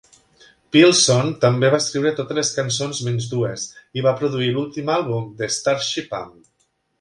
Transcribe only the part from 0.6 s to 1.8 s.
Pilson també va